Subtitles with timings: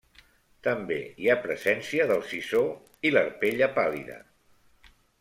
[0.67, 2.65] També hi ha presència del sisó
[3.11, 4.21] i l’arpella pàl·lida.